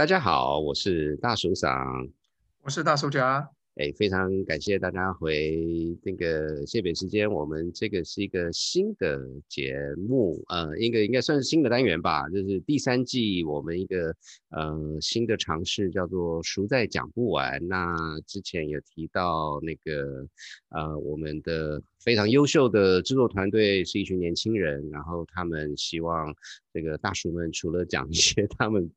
[0.00, 2.08] 大家好，我是大叔长，
[2.62, 3.46] 我是大叔家。
[3.74, 5.54] 哎，非常感谢大家回
[6.02, 14.14] 那个谢北时间，我们这个是一个新的节目，呃，一个应该算是新的单元吧，就是第三季我们一个
[14.48, 17.60] 呃新的尝试，叫做“熟在讲不完”。
[17.68, 17.94] 那
[18.26, 20.26] 之前有提到那个
[20.70, 21.82] 呃我们的。
[22.02, 26.34] 非常优秀的制作团队是一群年轻人，然后他们希望
[26.72, 28.90] 这个大叔们除了讲一些他们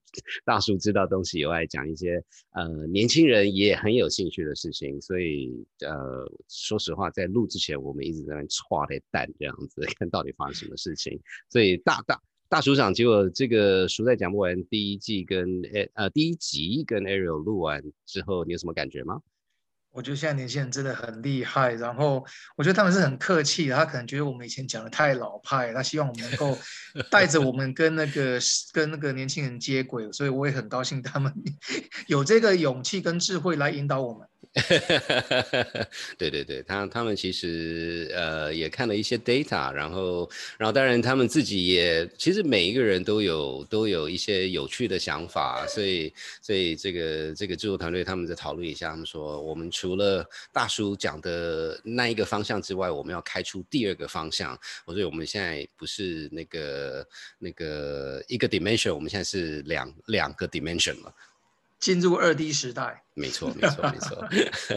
[0.46, 5.02] 大叔知道东西以外，讲一些呃年轻人也很有兴趣的事情。
[5.02, 5.52] 所以
[5.86, 11.20] 呃，说实话，在录之前，我们一直在那歘的蛋这样子，看到底发生什么事情。
[11.50, 19.20] 所以大大大署长，结果这个熟在讲不完第一季跟呃呃第一集跟 Ariel 录完之后，你有什么感觉吗？
[19.94, 22.26] 我觉得现在年轻人真的很厉害，然后
[22.56, 26.58] 我觉得他们是很客气的，他可能觉得我们以前讲的太老派，他希望我们能够
[27.12, 28.40] 带着我们跟那个
[28.74, 31.32] 跟那个年轻人接轨，所以我也很高兴他们
[32.08, 34.28] 有这个勇气跟智慧来引导我们。
[36.16, 54.56] 对对对，他他们其实呃也看了一些 data，然后然后当然他们自己也其实每一个人都有都有一些有趣的想法，所以所以这个这个制作团队他们在讨论一下，他们说我们除了大叔讲的那一个方向之外，我们要开出第二个方向。
[54.86, 57.08] 我说我们现在不是那个
[57.40, 61.12] 那个一个 dimension，我们现在是两两个 dimension 了。
[61.84, 64.26] 进入二 D 时代，没错，没错，没错。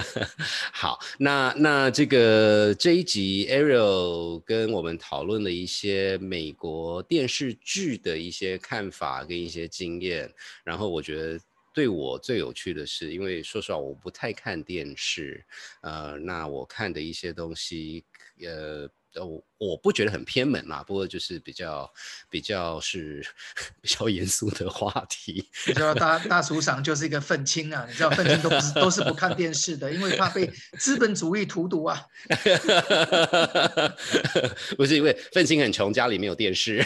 [0.75, 10.29] 好，那那这个这一集，Ariel 跟我们讨论了一些美国电视剧的一些看法跟一些经验。
[10.65, 11.41] 然后我觉得
[11.73, 15.45] 对我最有趣的是，因为说实话我不太看电视，
[15.83, 18.05] 呃，那我看的一些东西，
[18.43, 18.91] 呃。
[19.25, 21.91] 我我不觉得很偏门啦，不过就是比较
[22.29, 23.25] 比较是
[23.81, 25.49] 比较严肃的话题。
[25.67, 32.03] 你知道大大厨长就是一个愤青啊，你知道愤青都不是都是不看电视的，因为怕被 资本主义荼毒啊。
[34.77, 36.85] 不是因为愤青很穷，家里没有电视。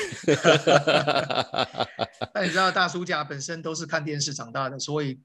[2.35, 5.19] 那你知道大叔家本身都是看电视长大的，所以。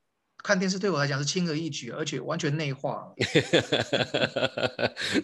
[0.46, 3.12] 看电视对我来讲是轻而易举，而且完全内化。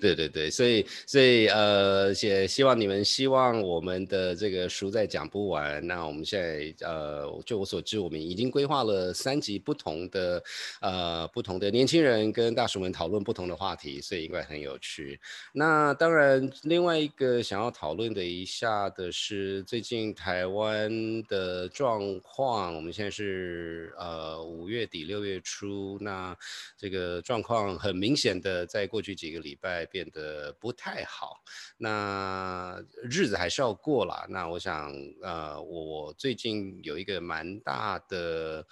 [0.02, 5.86] 对对对，所以所以呃，也希望你们希望我们的这个书再讲不完。
[5.86, 10.44] 那我们现在呃，就我所知，我们已经规划了三集不同的
[10.80, 15.20] 呃不同的年轻人跟大叔们讨论不同的话题，所以应该很有趣。
[15.54, 20.90] 那当然，另外一个想要讨论的一下的是最近台湾
[21.28, 22.76] 的状况。
[22.76, 25.11] 我们现在是呃五月底。
[25.12, 26.34] 六月初，那
[26.78, 31.44] 这个状况很明显的，在过去几个礼拜变得不太好。
[31.76, 34.26] 那日子还是要过了。
[34.30, 34.90] 那我想，
[35.22, 38.66] 呃，我最近有一个蛮大的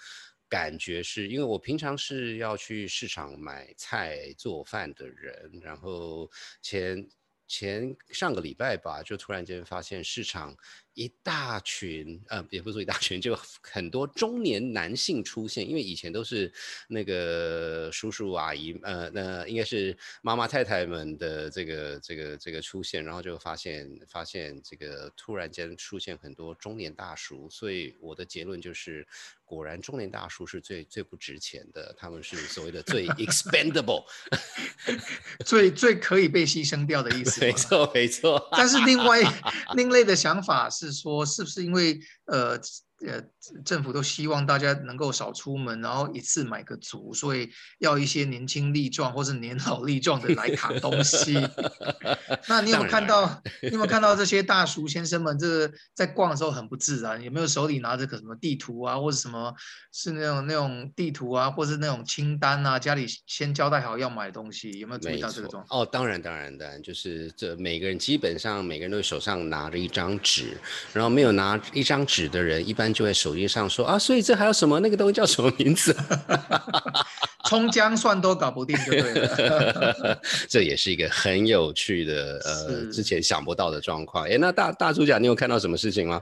[0.48, 7.06] 感觉，是因为我平常是要去市场买菜做饭的人，然后前
[7.50, 10.56] 前上个礼拜吧，就突然间发现市场。
[11.00, 16.52] 一大群，呃，也不是说一大群，就很多中年男性出现，因为以前都是
[16.90, 29.08] 那个叔叔阿姨，呃，那应该是妈妈太太们的这个这个这个出现，然后就发现发现这个突然间出现很多中年大叔，所以我的结论就是，
[29.46, 34.04] 果然中年大叔是最最不值钱的，他们是所谓的最 expendable，
[35.48, 37.40] 最最可以被牺牲掉的意思。
[37.48, 39.22] 没错没错，但是另外
[39.76, 40.89] 另类的想法是。
[40.92, 42.60] 说是不是因为呃？
[43.08, 43.24] 呃，
[43.64, 47.50] 政府都希望大家能够少出门，然后一次买个足，所以
[47.80, 51.36] 要一些年轻力壮或是年老力壮的来扛东西。
[52.50, 53.42] 那你有没有看到？
[53.64, 55.40] 你有没有看到这些大叔先生们？
[55.40, 59.54] 这个在逛的时候很不自然，有没有手里拿着个什么地图啊，或者什么
[59.94, 62.78] 是那种那种地图啊，或是那种清单啊？
[62.78, 65.82] 家里先交代好要买东西，有没有注意到这个状况？
[65.82, 70.58] 哦，当然，当然，当然，就是这每个人基本上每个人都手上拿着一张纸，
[70.92, 72.89] 然后没有拿一张纸的人一般。
[72.94, 74.80] 就在手机上说啊，所以这还有什么？
[74.80, 75.96] 那个东西叫什么名字？
[77.46, 80.22] 葱姜蒜都搞不定，就对了。
[80.48, 84.26] 这也是一个很有趣的呃，之前想不到的状况。
[84.26, 86.22] 哎，那大大主角，你有看到什么事情吗？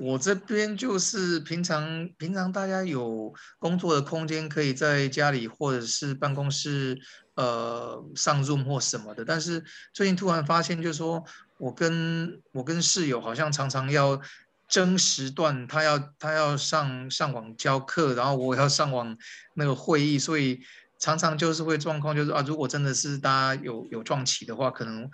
[0.00, 6.96] 我这边就是平常平常大家有工作的空间，可以在家里或者是办公室
[7.34, 9.24] 呃上 Zoom 或什么的。
[9.24, 11.24] 但是最近突然发现，就是说
[11.58, 14.20] 我跟我跟室友好像常常要。
[14.68, 19.16] 争时段，他要他要上上网教课，然后我要上网
[19.54, 20.60] 那个会议，所以
[20.98, 25.10] 常常就是会状况，就是啊，如果真的是大家有有撞起的话，可能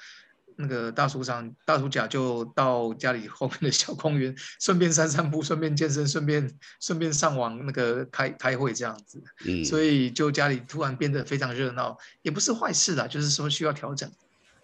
[0.56, 6.50] 那个大叔上大叔甲就到家里后面的小公园，顺便散散步，顺便健身，顺便
[6.80, 9.22] 顺便上网那个开开会这样子。
[9.46, 14.10] 嗯，所以就家里突然变得非常热闹，也不是坏事啦，就是说需要调整。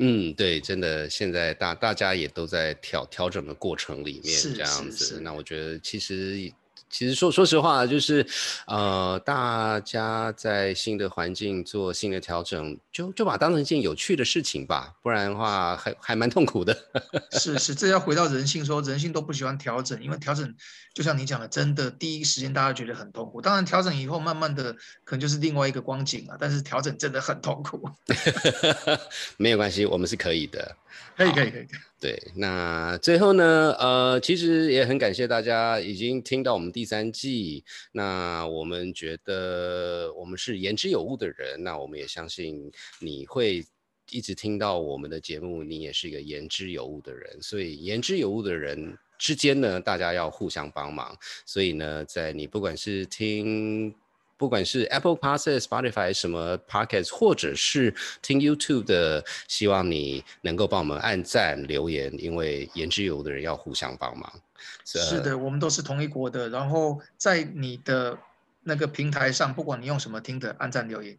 [0.00, 5.20] 嗯，对，真的，现在大大家也都在调调整的过程里面，这样子。
[5.20, 6.52] 那我觉得其实。
[6.90, 8.26] 其实说说实话，就是，
[8.66, 16.76] 呃，大家在新的环境做新的调整，就就把当成一件有趣的事情吧，不然的话还还蛮痛苦的。
[17.32, 20.52] 是是，这要回到人性，说人性都不喜欢调整，因为调整
[20.92, 23.40] 就像你讲的，真的第一时间大家觉得很痛苦。
[23.40, 24.72] 当然调整以后，慢慢的
[25.04, 26.36] 可能就是另外一个光景了。
[26.40, 27.88] 但是调整真的很痛苦。
[29.38, 30.76] 没有关系，我们是可以的。
[31.16, 31.66] 可以可以可以。
[32.00, 37.64] 对，那最后呢，呃，其实也很感谢大家已经听到我们第三季。
[37.92, 43.64] 那我们觉得我们是言之有物的人，那我们也相信你会
[44.10, 47.42] 一直听到我们的节目，你也是一个言之有物的人。
[47.42, 51.16] 所以言之有物的人之间呢，大家要互相帮忙。
[51.44, 53.94] 所以呢，在你不管是听。
[54.40, 64.32] 不管是 Apple Podcast、Spotify 什么 Podcast，或者是听 YouTube 的，希望你能够帮我们按赞留言，因为言之有的人要互相帮忙。
[64.86, 66.48] 是的，我们都是同一国的。
[66.48, 68.16] 然后在你的
[68.62, 71.18] 那个平台上，不管你用什么听的，按赞留言。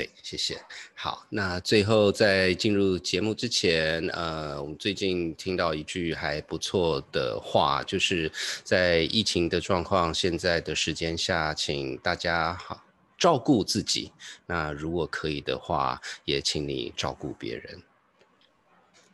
[0.00, 0.58] 对，谢谢。
[0.94, 8.32] 好，那最后在进入节目之前，呃，我们最近听到一句还不错的话，就是
[8.64, 12.82] 在疫情的状况、现在的时间下，请大家好
[13.18, 14.10] 照顾自己。
[14.46, 17.82] 那如果可以的话，也请你照顾别人。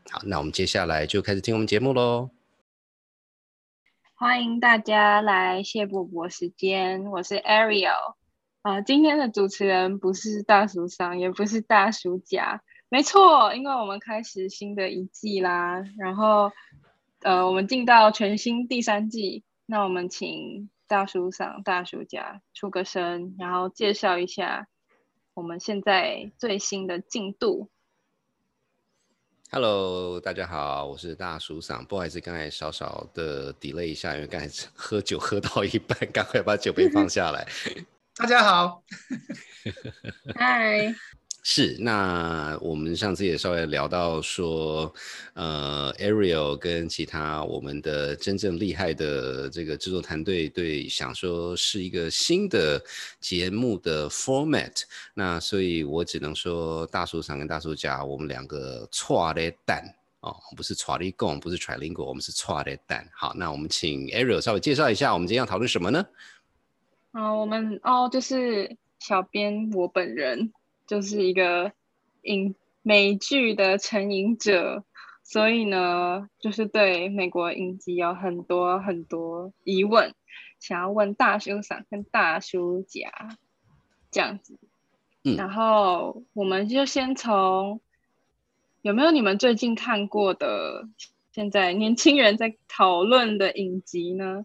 [0.08, 2.30] 好，那我们接下来就开始听我们节目喽。
[4.14, 8.14] 欢迎大家来谢伯伯时间，我是 Ariel。
[8.66, 15.84] 啊，今天的主持人不是大叔上，也不是大叔家，没错，因为我们开始新的一季啦。
[15.96, 16.50] 然后，
[17.20, 24.66] 呃，我们进到全新第三季，那我们请大叔上、大叔家出个声，然后介绍一下
[25.34, 27.70] 我们现在最新的进度。
[29.52, 37.46] Hello，大家好，我是大叔嗓，不好意思，刚才稍稍的 delay 一下，因为刚才 喝酒喝到一半，赶快把酒杯放下来。
[38.18, 38.82] 大家好，
[40.36, 40.94] 嗨，
[41.42, 44.90] 是那我们上次也稍微聊到说，
[45.34, 52.82] 呃，Ariel 跟其他我们的真正厉害的这个制作团队对想说是一个新的
[53.20, 54.82] 节目的 format，
[55.12, 59.84] 那所以我只能说大叔长跟大叔甲我们两个错的蛋
[60.20, 63.06] 哦，不是 t r i l g o 不是 trilingual，我们是错的蛋。
[63.14, 66.02] 好，那我们请 Ariel 稍微介绍一下，我们今天要讨论什么呢？
[67.16, 70.52] 哦，我们哦，就是小编我本人
[70.86, 71.72] 就是一个
[72.20, 74.84] 影美剧的成瘾者，
[75.22, 80.14] 所以呢，就是对美国影集有很多很多疑问，
[80.60, 83.10] 想要问大叔伞跟大叔甲
[84.10, 84.58] 这样子。
[85.24, 87.80] 嗯，然后我们就先从
[88.82, 90.86] 有没有你们最近看过的，
[91.32, 94.44] 现在年轻人在讨论的影集呢？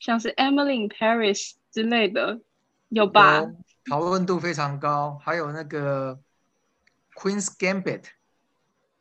[0.00, 2.40] 像是 Emily in Paris 之类的，
[2.88, 3.46] 有吧？
[3.88, 6.18] 讨论度非常高，还有那个
[7.14, 8.04] Queen's Gambit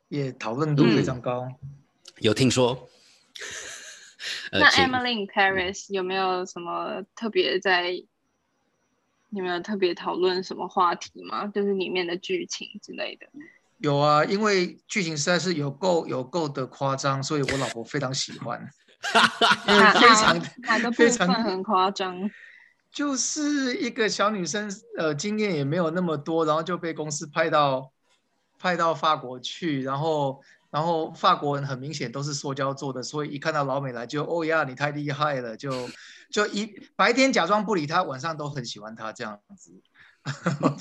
[0.09, 1.47] 也讨论度非常高。
[2.17, 2.87] 有听说？
[4.51, 8.03] 那 Emily in Paris 有没有什么特别在？
[9.31, 11.45] 有没有特别讨论什么话题吗？
[11.45, 13.27] 就是里面的剧情之类的。
[13.77, 18.67] 有啊，因为剧情实在是有够有够的夸张，所以我老婆非常喜欢。
[19.99, 22.29] 非常哪个部分很夸张？
[22.91, 27.91] 就是一个小女生，呃，经验也没有那么多，然后就被公司派到
[28.59, 30.41] 派到法国去，然后
[30.71, 35.71] 然后法国人很明显都是塑胶做的，所以一看到老美来就哦呀，你太厉害了，就
[36.31, 39.71] 就一白天假装不理他，晚上都很喜欢他这样子。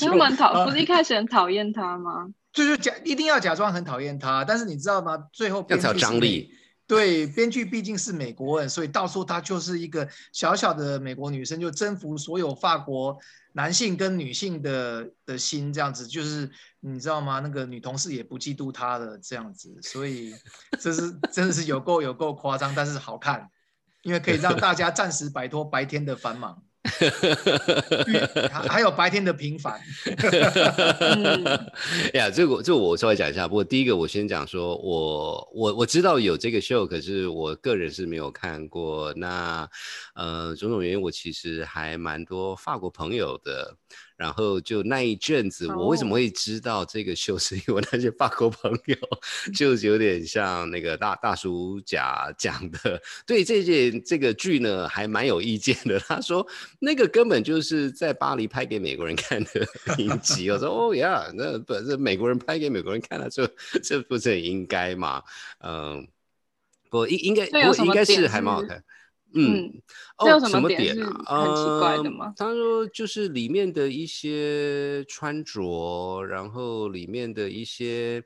[0.01, 2.27] 他们讨不是一开始很讨厌他吗？
[2.53, 5.17] 就是假一定要假装很讨厌他，但是你知道吗？
[5.33, 6.53] 最后要有张力。
[6.89, 13.15] 对，编剧毕竟是美国人，所以到时候她就是一个小小的美国女生，就征服所有法国
[13.53, 17.41] 男性跟女性的的心，这样子就是你知道吗？
[17.41, 20.35] 那个女同事也不嫉妒她的，这样子，所以
[20.81, 23.51] 这是真的是有够有够夸张，但是好看，
[24.03, 26.63] 因为可以让大家暂时摆脱白天的繁忙。
[28.69, 29.81] 还有白天的平凡。
[32.15, 33.47] 呀，这个这我稍微讲一下。
[33.47, 39.13] 不过第一个我先讲说，我我我知道有这个 show，可是我个人是没有看过。
[39.15, 39.69] 那
[40.15, 43.77] 呃，种种原因，我其实还蛮多法国朋友的。
[44.19, 48.97] 然后就那一阵子，我为什么会知道这个秀，是因为我那些法国朋友，
[49.55, 56.01] 就有点像那个大大叔甲讲的，对这件这个剧呢，还蛮有意见的。
[56.01, 56.45] 他说
[56.81, 59.51] 那个根本就是在巴黎拍给美国人看的
[59.99, 60.51] 影集。
[60.51, 63.49] 我说哦呀，那不是美国人拍给美国人看了，这
[63.85, 65.23] 这不是很应该嘛？
[65.61, 66.09] 嗯，
[66.91, 68.83] 不应应该不应该是还蛮好看。
[69.35, 69.71] 嗯，
[70.19, 71.43] 哦，什么点啊？
[71.43, 72.33] 很奇怪的吗？
[72.37, 78.25] 他说就是里面的一些穿着，然后里面的一些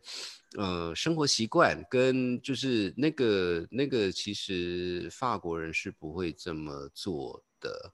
[0.57, 7.93] 呃生活习惯，跟就是那个那个，其实法国人是不会这么做的。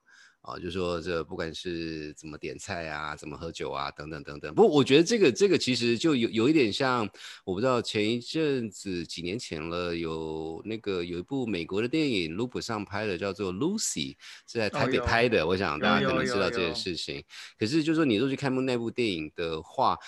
[0.49, 4.55] 啊，就说这不管是怎么点菜啊，怎么喝酒啊，等等等等。
[4.55, 7.09] 不过我觉得这个这个其实就有有一点像，
[7.45, 15.47] 我不知道前一阵子几年前了，有那个有一部美国的电影，Loop 上拍的，叫做 Lucy，是在台北拍的。
[15.47, 17.23] 我想大家可能知道这件事情。
[17.59, 19.99] 可是就说你都去看那部电影的话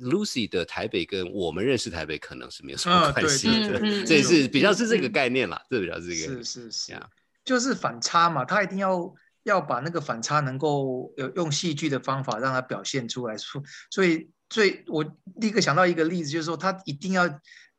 [0.00, 3.78] ，Lucy 的台北跟我们认识台北可能是没有什么关系的。
[4.06, 6.42] 这也是比较是这个概念啦，这比较是这个。
[6.42, 7.00] 是是是，
[7.44, 9.14] 就是反差嘛，他一定要。
[9.44, 15.04] 要把那个反差能够有用戏剧的方法让它表现出来，所所以最我
[15.36, 17.28] 立刻想到一个例子，就是说他一定要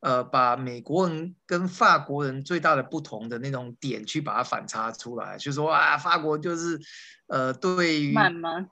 [0.01, 6.79] 呃把美国人跟法国人最大的不同的那种点去把它反差出来，就是说啊法国就是
[7.27, 8.67] 呃对于慢吗？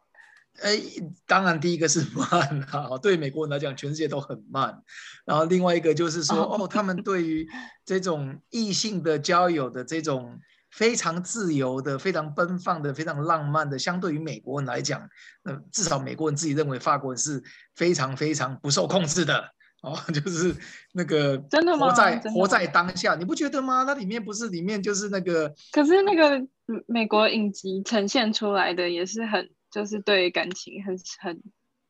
[0.62, 0.78] 哎，
[1.26, 4.84] 当然第一个是慢啊， 对美国人来讲全世界都很慢，
[5.24, 7.48] 然后另外一个就是说哦他们对于
[7.86, 10.40] 这种异性的交友的这种。
[10.72, 15.08] 非常自由的、非常奔放的、非常浪漫的，相对于美国人来讲，
[15.44, 17.44] 那至少美国人自己认为法国人是
[17.76, 19.44] 非常非常不受控制的
[19.84, 20.56] 哦， 就是
[20.94, 21.88] 那个真的吗？
[21.90, 23.84] 活在活在当下，你不觉得吗？
[23.86, 26.40] 那里面不是里面就是那个，可是那个
[26.88, 31.42] 美国影集呈现出来的也是很，就是对感情很很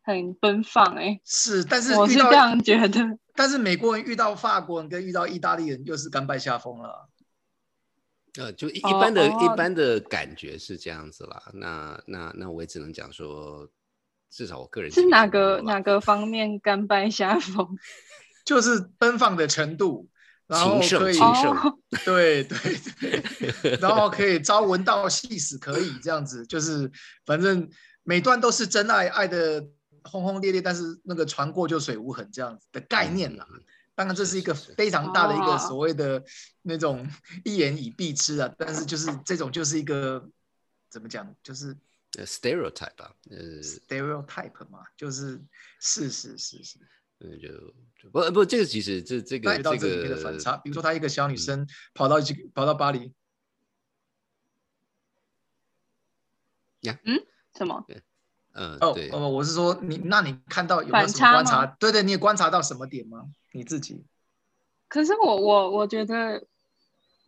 [0.03, 2.99] 很奔放哎，是，但是我是这样觉得，
[3.35, 7.10] 但是美国人遇到法国人跟遇到意大利人又是甘拜下风了。
[8.39, 11.43] 呃，就一一般的一般的感觉是这样子啦。
[11.53, 13.67] 那那那我也只能讲说，
[14.29, 17.67] 至少我个人是哪个哪个方面甘拜下风，
[18.45, 20.07] 就是奔放的程度，
[20.47, 21.19] 然后可以
[22.05, 22.57] 对对
[23.61, 26.89] 对， 然后可以朝闻道夕死，可以这样子，就是
[27.25, 27.69] 反正
[28.03, 29.67] 每段都是真爱，爱的
[30.03, 33.45] 轰轰烈烈，但是那个船过就水无痕这样子的概念啦。
[33.93, 36.23] 当然，这是一个非常大的一个所谓的
[36.61, 37.07] 那种
[37.45, 38.53] 一言以蔽之啊。
[38.57, 40.29] 但是就是这种就是一个
[40.89, 41.75] 怎么讲，就是
[42.13, 45.39] stereotype 啊，呃，stereotype 嘛，就是
[45.79, 46.79] 是是是是，
[47.19, 53.13] 嗯，就不不，这个其实这这个这个的反差，比如说她一个小女生跑到去跑到巴黎，
[56.81, 57.19] 呀，嗯，
[57.55, 57.85] 什么？
[58.53, 61.65] 嗯，哦哦，我是说你，那你看到有没有什么观察？
[61.79, 63.23] 对对，你也观察到什么点吗？
[63.53, 64.03] 你自己？
[64.89, 66.43] 可是我我我觉得，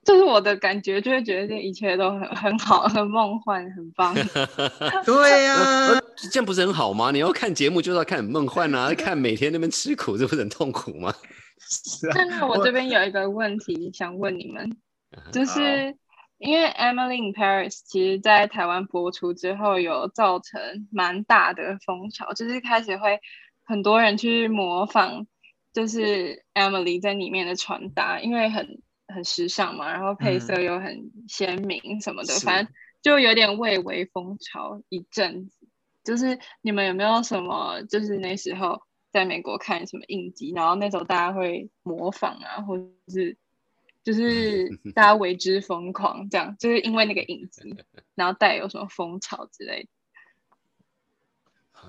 [0.04, 4.14] 就是我的感觉，就会觉得这一切都很很好，很梦幻，很棒。
[5.06, 7.12] 对呀，这样不是很好吗？
[7.12, 11.14] 你要看节目就是要看很梦幻啊，看每天那边吃苦，这不是很痛苦吗？
[11.60, 12.24] 是啊。
[12.26, 14.78] 那我这边有一个问题想问你们，
[15.32, 15.96] 就是。
[16.44, 23.18] 因为《Emily in Paris》其实，在台湾播出之后，有造成蛮大的风潮，就是开始会
[23.64, 25.26] 很多人去模仿，
[25.72, 35.70] 就是 Emily 在里面的穿搭，因为很很时尚嘛，然后配色又很鲜明什么的，反正就有点蔚为风潮一阵子。
[36.04, 38.82] 就是你们有没有什么，就是那时候
[39.14, 43.38] 在美国看什么影集，然后那时候大家会模仿啊，或者是？
[44.04, 47.64] 就是 大家为之疯狂，这样就是因为那个影子，
[48.16, 49.90] 然后带有什么风潮之类的，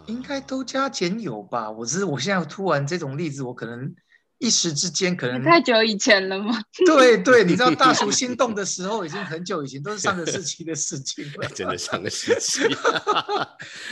[0.07, 1.71] 应该都加减有吧。
[1.71, 3.95] 我只是我现在突然这种例子，我可能
[4.39, 6.57] 一时之间可能太久以前了吗？
[6.87, 12.63] 对对，你知道大叔心动的时候已经很久以前，都是上个世纪的事情了，真的上个世纪。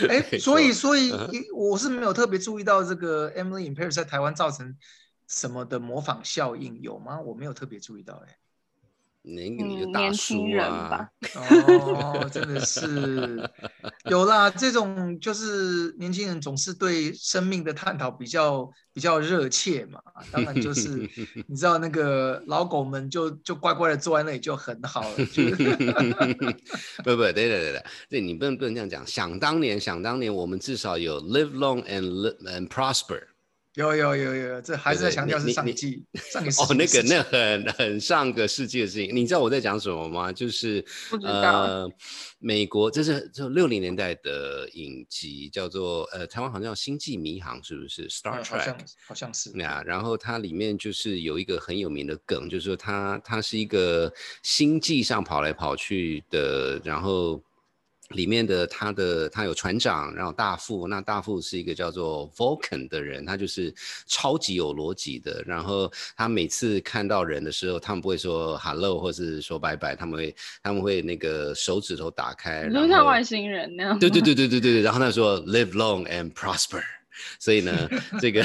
[0.08, 1.12] 哎，所以所以
[1.54, 4.76] 我是没有特别注意到这个 Emily in Paris 在台湾造成。
[5.32, 7.18] 什么的模仿效应有吗？
[7.20, 8.36] 我没有特别注意到，哎，
[9.22, 13.50] 那个你就大叔啊，哦，真的是
[14.04, 14.50] 有啦。
[14.50, 20.02] 这种就是年轻人总是对生命的探讨比较比较热切嘛。
[20.30, 21.08] 当然就是
[21.48, 25.16] 你知道那个老狗们就就乖乖的坐在那里就很好了。
[27.02, 29.06] 不不，对对对对，对你不能不能这样讲。
[29.06, 33.22] 想当年，想当年，我们至少有 live long and live and prosper。
[33.74, 40.30] 有有有有，这还是在强调是上你你季 上一哦，那个那那很很上个世纪的事情，你知道我在讲什么吗？
[40.30, 41.92] 就是不知道呃，
[42.38, 54.12] 美国这是就六零年代的影集，叫做呃台湾好像叫《星际迷航》，是不是？Star Trek 像好像是呀，然后它里面就是有一个很有名的梗，就是说它它是一个
[54.42, 57.42] 星际上跑来跑去的，然后
[58.12, 63.74] 里面的他的他有船长，然后大副，那大副是一个叫做 Vulcan 的人，他就是
[64.06, 73.98] 超级有逻辑的，然后他每次看到人的时候，他们不会说 hello 或是说拜拜，他们会他们会那个手指头打开，就像外星人那样。
[73.98, 76.82] 对对对对对对对，然后他说 live long and prosper，
[77.38, 77.88] 所以呢，
[78.20, 78.44] 这个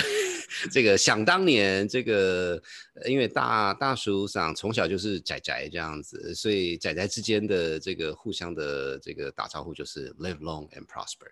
[0.72, 2.62] 这个想当年这个，
[2.96, 11.28] 呃因为大大叔上从小就是仔仔这样子，所以仔仔之间的这个互相的这个打招呼就是 live long and prosper，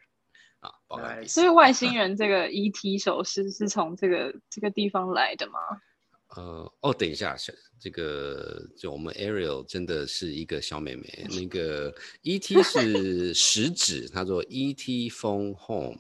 [0.60, 1.04] 啊，报告。
[1.26, 5.60] 所以外星人这个 ET 手势是从这个这个地方来的吗？
[6.36, 11.94] 呃，哦，等一下，是这个就我们 Ariel 真的是一个小妹妹，那个
[12.24, 15.98] ET 是食指，他说 ET phone home。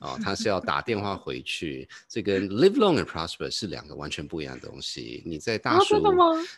[0.00, 5.22] 哦，他是要打电话回去，这跟 live long and prosper 是两个完全不一样的东西。
[5.26, 6.00] 你在大啊叔，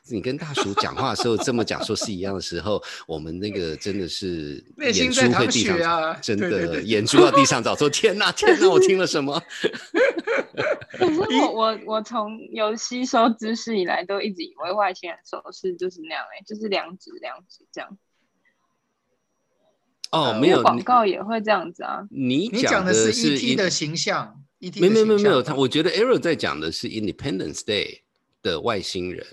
[0.08, 9.40] 你跟大叔讲话的时候这么讲说是一样的时候，我们那个真的是眼珠会地上啊真的对对对眼珠要地上找，说 天哪天哪，我听了什么？
[10.92, 17.98] 可是我我我从有吸收知识以来，都一直以为外星人手势就是那样哎、就是两指两指这样。
[20.12, 22.06] 哦，呃没有，广告也会这样子啊。
[22.10, 28.00] 你你讲的是是 ET 的形象，ET 没的形有没有没有没有，他我觉得 Arrow 在讲的是 Independence Day
[28.42, 29.26] 的外星人，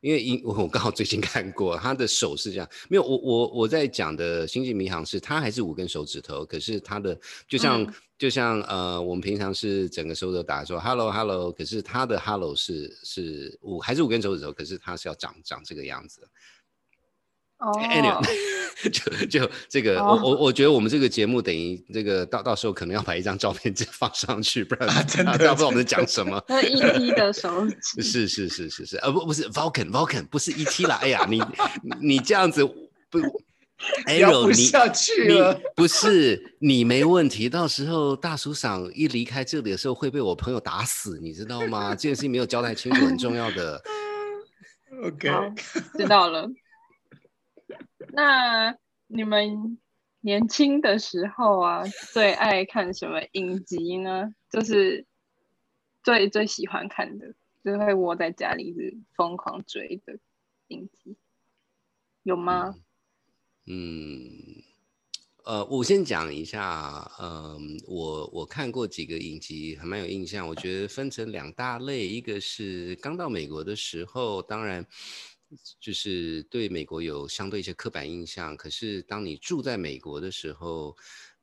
[0.00, 16.22] 因为因 我刚好最近看过，他的手是这样，没有我我我在讲的星际迷航是他还是五根手指头，可是他的就像、嗯就像呃我们平常是整个手指头打说 Hello Hello，可是他的 Hello 是是五还是五根手指头，可是他是要长长这个样子。
[17.64, 26.42] 哦，Anyway， 就就这个，哦我我我觉得我们这个节目等于这个到到时候可能要把一张照片 直接放上去，不然不知道我们在讲什么。
[26.48, 31.42] 那 ET 的手指，是是是是是，呃不不是 Vulcan Vulcan 不是 ET 啦，哎呀你
[32.00, 32.64] 你这样子
[33.10, 33.28] 不聊
[34.06, 35.34] Arrow 你不下去。
[35.74, 41.90] 不是你没问题，到时候大叔赏一离开这里的时候会被我朋友打死，你知道吗？
[41.94, 43.82] 这件事情没有交代清楚，很重要的。
[45.02, 45.28] OK，
[45.98, 46.48] 知道了。
[48.12, 49.78] 那你们
[50.20, 54.34] 年轻的时候啊，最爱看什么影集呢？
[54.50, 55.06] 就是
[56.02, 60.18] 最最喜欢看的，就会窝在家里一直疯狂追的
[60.68, 61.16] 影集，
[62.22, 62.74] 有吗？
[63.66, 64.28] 嗯，
[65.44, 70.46] 呃，我先讲一下，嗯，我我看过几个影集，还蛮有印象。
[70.46, 74.86] 我觉得分成两大类，一个是刚到美国的时候，当然
[75.80, 78.56] 就是对美国有相对一些刻板印象。
[78.56, 80.96] 可是当你住在美国的时候，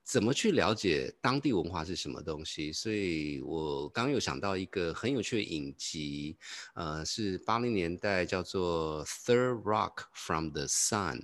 [0.04, 2.74] 怎么去了解当地文化是什么东西？
[2.74, 6.36] 所以我刚有想到一个很有趣的影集，
[6.74, 11.19] 呃，是八零年代叫做《Third Rock from the Sun》。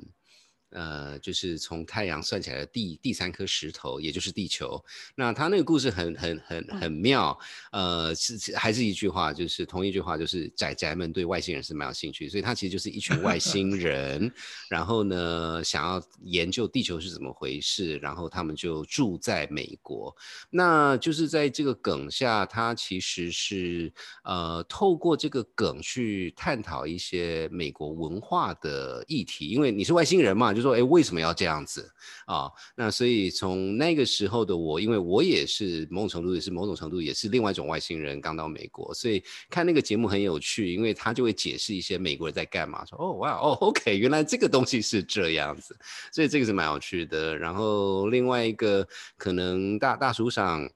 [0.71, 4.83] 呃，就是从太阳算起来的第第三颗石头，也就是地球。
[5.15, 7.37] 那他那个故事很很很很妙，
[7.71, 14.31] 呃，是是还是一句话，就是同一句话，就是仔仔们对外星人是蛮有兴趣，所以他其实就是一群外星人，
[14.69, 20.15] 然后呢，想要研究地球是怎么回事，然后他们就住在美国。
[20.49, 23.91] 那就是在这个梗下，他其实是
[24.23, 31.89] 呃透过这个梗去探讨一些美国文化的议题，因为你是外星人嘛，就说哎为什么要这样子
[32.25, 32.51] 啊？
[32.75, 45.77] 那所以从那个时候的我，因为我也是某种程度也是某种程度也是另外一种外星人，刚到美国，所以看那个节目很有趣，因为他就会解释一些美国人在干嘛，说哦哇哦 OK，原来这个东西是这样子，
[46.11, 47.37] 所以这个是蛮有趣的。
[47.37, 50.69] 然后另外一个可能大大叔上，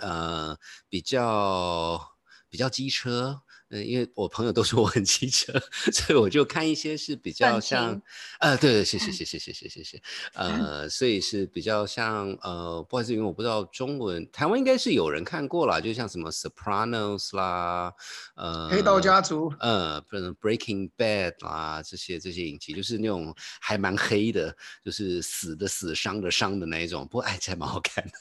[0.00, 0.56] 呃，
[0.88, 2.00] 比较
[2.48, 3.40] 比较机车。
[3.74, 5.52] 嗯，因为我朋友都说我很机车，
[5.92, 8.00] 所以我就看一些是比较像，
[8.38, 10.00] 呃，对对，谢谢谢谢谢谢谢谢，
[10.34, 17.92] 呃，所以是比较像呃，不好意思，因为我不知道中文，台湾应该是有人看过啦，就像什么 Sopranos 啦，
[18.36, 28.12] 呃，黑道家族呃，不能 Breaking Bad 啦，这些这些影集，就是那种还蛮黑的，就是死的死，伤的伤的那一种，不过哎，这还蛮好看的。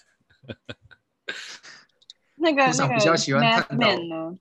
[2.36, 4.38] 那个那个比较喜欢 Mad 看到 Men 呢？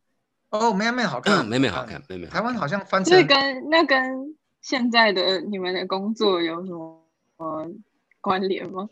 [0.53, 7.07] 哦，妹妹好看，妹妹好看，妹妹台湾好像翻这成跟那跟现在的你们的工作有什么
[7.39, 7.71] 呃
[8.21, 8.89] 关联吗？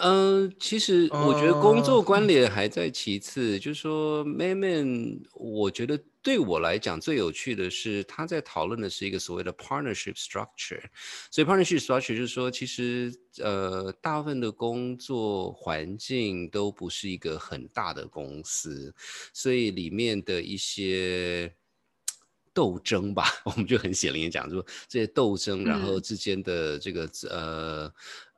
[0.00, 10.82] 嗯，其实我觉得工作关联还在其次，就是说，Man Man，我觉得对我来讲最有趣的是，他在讨论的是一个所谓的 partnership structure。
[11.30, 18.92] 所以 partnership structure 就是说，其实呃，大部分的工作环境都不是一个很大的公司，
[19.32, 21.54] 所以里面的一些
[22.52, 27.94] 斗争吧， 我们就很显灵讲说这些斗争，然后之间的这个呃。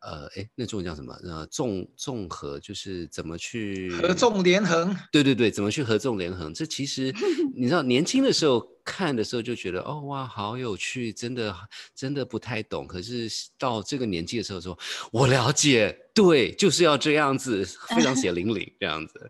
[0.07, 1.13] 呃，哎，那中文叫什么？
[1.25, 4.97] 呃，综综合就是怎么去合纵连横？
[5.11, 6.55] 对对对，怎么去合纵连横？
[6.55, 7.13] 这其实
[7.57, 11.53] 你知道，年轻的时候看的时候就觉得，哦哇，好有趣，真的
[11.93, 12.87] 真的不太懂。
[12.87, 14.79] 可是到这个年纪的时候，说
[15.11, 19.29] 我了解，对，就是要这样子，非常血淋淋这样子。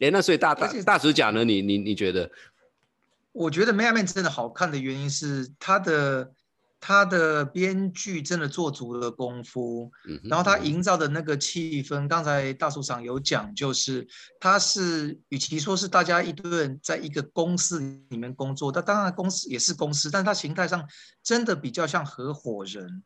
[0.00, 2.28] 哎，那所以大大大主讲呢，你你你觉得？
[3.30, 6.32] 我觉得《Man Man》真的好看的原因是它的。
[6.84, 9.88] 他的编剧真的做足了功夫，
[10.24, 14.04] 然后他营造的那个气氛，刚才大叔长有讲，就是
[14.40, 20.84] 他是与其说是大家一堆人在一个公司里面工作，他当然公司也是公司，但是他形态上
[21.22, 23.04] 真的比较像合伙人。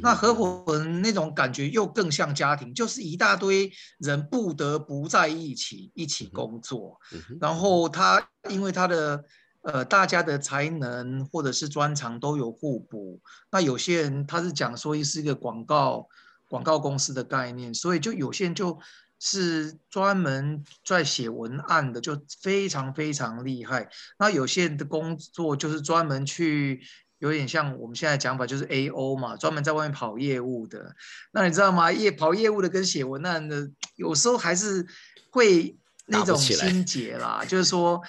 [0.00, 6.98] 那合伙人那种感觉又更像家庭，就是一大堆人不得不在一起一起工作，
[7.38, 9.22] 然后他因为他的。
[9.62, 13.20] 呃，大家的才能或者是专长都有互补。
[13.50, 16.08] 那有些人他是讲说是一个广告
[16.48, 18.78] 广告公司的概念，所以就有些人就
[19.18, 23.90] 是专门在写文案的，就非常非常厉害。
[24.18, 26.80] 那有些人的工作就是专门去，
[27.18, 30.94] 有点像我们现在讲法就是 A O 嘛，专门在外面跑业务的。
[31.32, 31.90] 那你知道吗？
[31.92, 34.86] 业跑业务的跟写文案的，有时候还是
[35.30, 38.00] 会那种心结啦，就是说。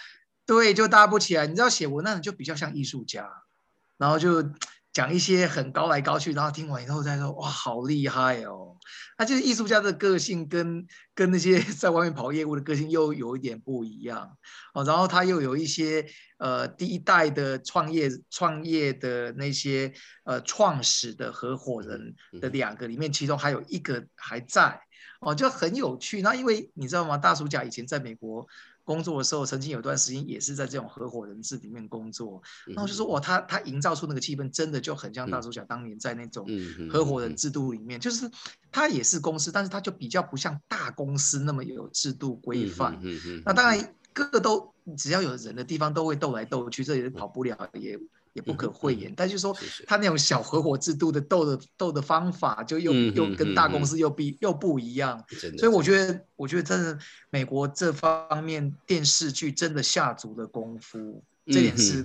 [0.49, 1.45] 对，就搭不起来。
[1.45, 3.29] 你知道写文案就比较像艺术家，
[3.99, 4.43] 然后就
[4.91, 8.75] 讲一些很高来高去，然后听完以后再说哇，好厉害哦。
[9.19, 14.35] 那就是艺术家的个性跟跟那些 在外面跑业务的个性又有一点不一样
[14.73, 14.83] 哦。
[14.83, 16.03] 然后他又有一些
[16.39, 24.81] 呃第一代的创业创业的那些呃创始的合伙人的两个里面，其中还有一个还在
[25.19, 26.23] 哦，就很有趣。
[26.23, 27.19] 那因为你知道吗？
[27.19, 28.47] 大叔家以前在美国。
[28.89, 36.47] 工作的时候，曾经有段时间也是在这种合伙人制里面工作，然后就说哇，他他营造出那个气氛，真的就很像大主角当年在那种
[36.89, 38.27] 合伙人制度里面，就是
[38.71, 42.99] 他也是公司，但是他就比较不像大公司那么有制度规范。
[43.45, 47.95] 那当然，各个都只要有人的地方都会斗来斗去，这也是跑不了也。
[48.33, 49.55] 也不可讳言，但就是说，
[49.87, 55.23] 他那种小合伙制度的斗的斗的方法，就又又跟大公司又比又不一样。
[55.57, 56.97] 所以我觉得，我觉得真的
[57.29, 62.03] 美国这方面电视剧真的下足了功夫，这点是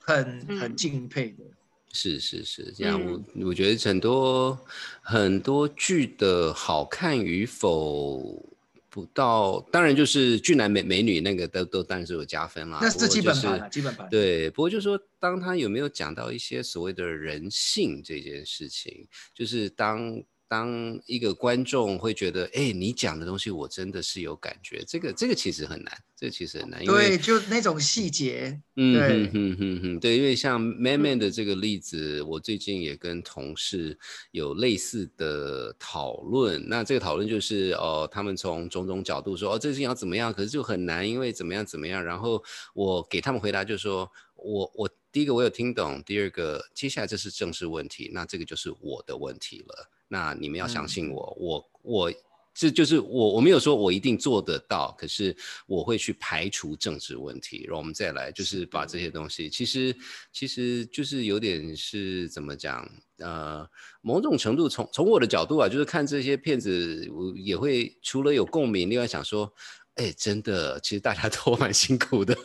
[0.00, 1.44] 很很敬佩的。
[1.92, 4.58] 是是是，这样我我觉得很多
[5.00, 8.44] 很多剧的好看与否。
[8.90, 12.80] 不到，当然就是俊男美美女那个都都当然是有加分啦。
[12.82, 14.08] 那是基本盘，基本盘。
[14.10, 20.22] 对，不过就是说，当他有没有讲到一些所谓的人性这件事情，就是当。
[20.50, 33.96] 当一个观众会觉得，哎，你讲的东西我真的是有感觉，这个这个其实很难，这个其实很难，因为对，就那种细节，嗯哼哼哼哼，对，因为像 Man Man 的这个例子，我最近也跟同事
[34.32, 42.42] 有类似的讨论，那这个讨论就是哦，他们从种种角度说，哦，这事情要怎么样，可是就很难，因为怎么样怎么样，然后
[42.74, 49.88] 我给他们回答就是说，我我第一个我有听懂，第二个接下来这是正式问题，那这个就是我的问题了。
[50.12, 52.12] 那你们要相信我，我我
[52.52, 55.34] 这就是我我没有说我一定做得到，可是
[55.68, 59.96] 我会去排除政治问题，然后我们再来就是把这些东西，其实
[60.32, 62.84] 其实就是有点是怎么讲，
[63.18, 63.64] 呃，
[64.00, 69.50] 某种程度从从我的角度啊，就是看这些片子，我也会除了有共鸣，另外想说，
[69.94, 72.36] 哎，真的，其实大家 都蛮辛苦的。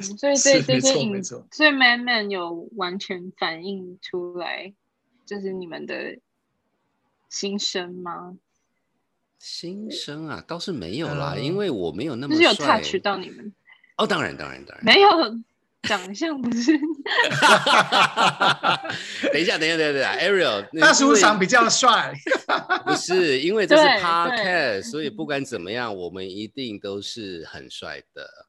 [0.00, 4.72] 所以对这些影，所以 Man Man 有完全反映出来。
[5.26, 6.18] 就是你们的
[7.28, 8.36] 心声吗？
[9.38, 13.52] 心声啊，倒是没有啦，因为我没有那么就是有 touch 到你们
[13.98, 15.08] 哦，当然当然当然没有
[15.82, 16.72] 长相不是。
[19.30, 22.14] 等一下等一下等一下，Ariel 大叔长比较帅，
[22.86, 28.46] 不是因为这是 podcast，所以不管怎么样，我们一定都是很帅的。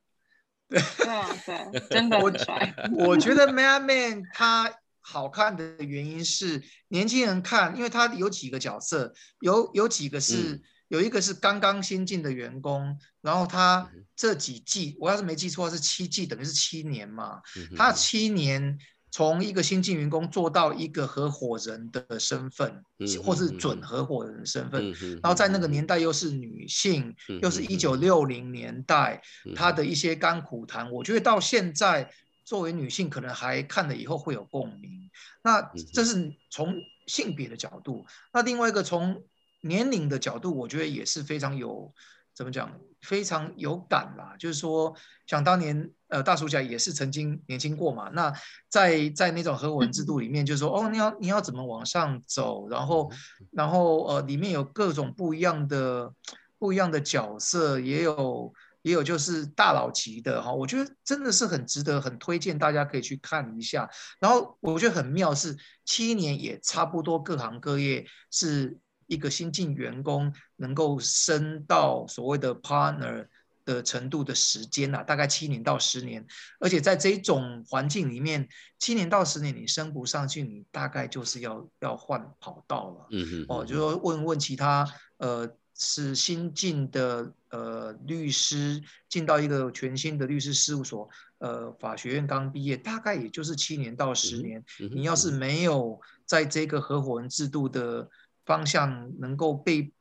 [0.70, 2.74] 对啊，对，真的很帅。
[2.98, 4.74] 我觉得 Man Man 他。
[5.08, 17.40] 好看的原因是年轻人看，因为他有几个角色，有有几个是有一个是刚刚新进的员工，然后他这几季，我要是没记错是七季，等于是七年嘛，
[17.78, 18.76] 他七年
[19.12, 22.84] 从一个新进员工做到一个合伙人的身份，
[23.24, 24.92] 或是准合伙人的身份，
[25.22, 29.22] 然后在那个年代又是女性，又是一九六零年代，
[29.56, 32.12] 她的一些甘苦谈，我觉得到现在
[32.46, 35.10] 作为女性可能还看了以后会有共鸣。
[35.44, 35.62] 那
[35.94, 36.74] 这是从
[37.08, 39.22] 性别的角度，那另外一个从
[39.62, 41.94] 年龄的角度，我觉得也是非常有。
[42.36, 42.70] 怎么讲？
[43.02, 44.94] 非常有感啦，就是说，
[45.26, 48.10] 想当年，呃，大叔家也是曾经年轻过嘛。
[48.10, 48.34] 那
[48.68, 52.68] 在在那种合伙人制度里面，就是说，哦，你要你要怎么往上走？
[52.68, 53.10] 然后，
[53.54, 56.14] 然后，呃，里面有各种不一样的
[56.60, 58.52] 不一样的角色，也有
[58.86, 60.54] 也有就是大佬级的哈。
[60.54, 63.90] 我觉得真的是很值得，很推荐大家可以去看一下。
[64.20, 68.78] 然后我觉得很妙是七年也差不多，各行各业是。
[69.08, 73.28] 一个新进员工能够升到所谓的 partner
[73.64, 76.26] 的程度的时间呐，大概七年到十年，
[76.60, 83.08] 而且在这种环境里面，七年到十年你升不上去，你大概就是要要换跑道了。
[83.12, 83.46] 嗯嗯。
[83.48, 91.08] 哦，就说问问其他呃是新进的呃律师进到一个全新的律师事务所，
[91.38, 94.64] 呃法学院刚毕业，大概也就是七年到十年。
[94.92, 98.10] 你要是没有在这个合伙人制度的。
[98.46, 99.92] 方向能够被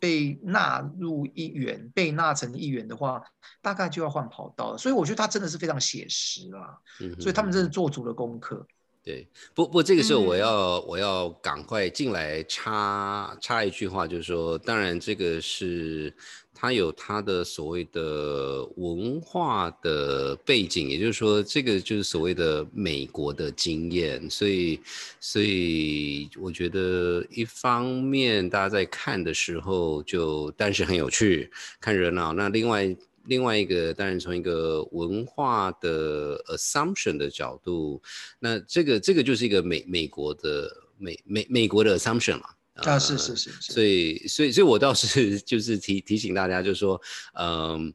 [0.00, 3.22] 被纳入一员，被纳成一员的话，
[3.60, 4.76] 大概就要换跑道了。
[4.76, 6.76] 所以我觉得他真的是非常写实啊，
[7.20, 8.66] 所以他们真是做足了功课。
[9.04, 16.14] 对，不不，这个时候我要我要赶快进来插插一句话，就是说，当然这个是
[16.54, 24.80] 它有它的所谓的文化的背景，也就是说，这个就是所谓的美国的经验，所以
[25.18, 32.96] 所以我觉得一方面大家在看的时候就但是很有趣，看热闹，那另外。
[33.24, 38.02] 另外一个，当然从一个文化的 assumption 的角度，
[38.38, 42.46] 那这个这个就是一个美美国的美美美国的 assumption 嘛。
[42.74, 43.50] 啊，是是是。
[43.60, 47.00] 所以所以所以我倒是 就是提提醒大家，就是说，
[47.34, 47.92] 嗯。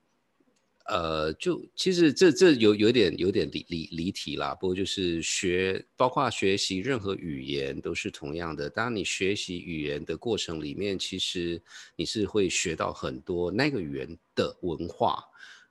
[0.88, 4.56] 呃，就其实这这有有点有点离离离题啦。
[4.56, 8.70] 不过就是学，包括学习任何语言都是同样的。
[8.70, 11.62] 当你学习语言的过程里面，其实
[11.96, 15.22] 你是会学到很多那个语言的文化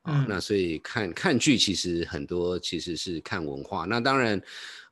[0.02, 0.26] 啊。
[0.28, 3.86] 那所以看看剧，其实很多其实是看文化。
[3.86, 4.40] 那当然，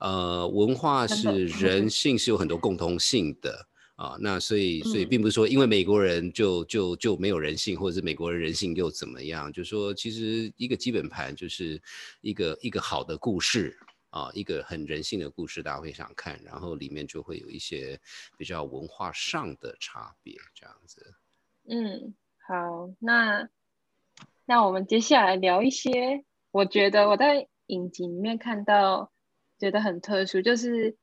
[0.01, 3.69] 呃，文化是人性是有很多共通性的。
[3.97, 9.53] 啊，那所以所以并不是说因为美国人就就就没有人性，或者是美国人人性又怎么样？
[9.53, 11.81] 就说其实一个基本盘就是
[12.21, 13.79] 一个一个好的故事
[14.11, 17.97] 啊，一个很人性的故事，大家会想看，然后里面就会有一些
[18.37, 21.15] 比较文化上的差别，这样子。
[21.69, 22.15] 嗯，
[22.49, 23.49] 好，那
[24.45, 29.13] 那我们接下来聊一些，我觉得我在影集里面看到
[29.61, 30.97] 觉得很特殊，就是。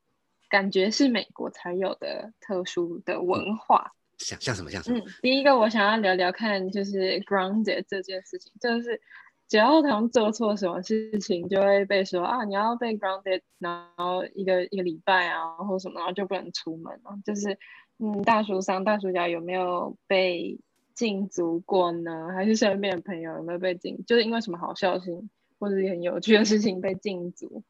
[0.52, 5.00] 感觉是美国才有的特殊的文化，像像什么像什么？
[5.00, 9.00] 嗯，第一个我想要聊聊看，就是 grounded 这件事情，就是
[9.48, 17.18] 只要他们做错什么事情，就会被说啊，你要被 grounded，然后一个一个礼拜啊，或什么，然后就不能出门了。
[17.26, 17.58] 就是
[18.00, 20.60] 嗯，大叔上大叔家有没有被
[20.94, 22.28] 禁足过呢？
[22.36, 24.04] 还是身边的朋友有没有被禁？
[24.06, 27.64] 就是因为什么好笑性或者很有趣的事情被禁足？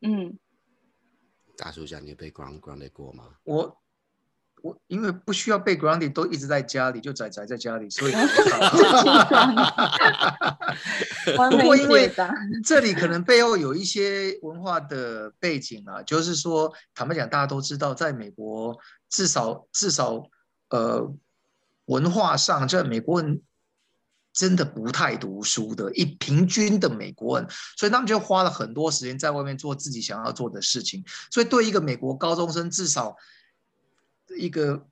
[0.00, 0.36] 嗯。
[1.56, 3.24] 大叔家，你被 ground grounded 过吗？
[3.44, 3.76] 我
[4.62, 8.12] 我因为不需要被 grounded，都一直在家里，就宅宅在家里，所以。
[11.36, 12.12] 不过因为
[12.64, 20.22] 这里可能背后有一些文化的背景啊，就是说，坦白讲，大家都知道，在美国，至少至少
[20.70, 21.14] 呃，
[21.86, 23.40] 文化上，在美国人。
[24.36, 31.02] 真的不太读书的，一平均的美国人，所以他们就花了很多时间在外面做自己想要做的事情。
[31.30, 33.16] 所以对一个美国高中生，至少
[34.38, 34.86] 一个